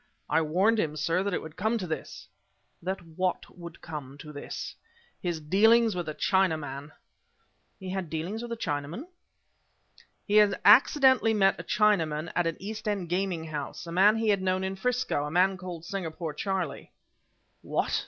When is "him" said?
0.79-0.95